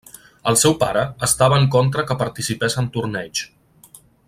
[0.51, 3.45] El seu pare estava en contra que participés en torneigs.